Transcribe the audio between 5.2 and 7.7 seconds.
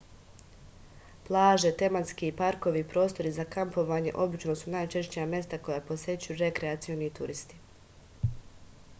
mesta koja posećuju rekreacioni turisti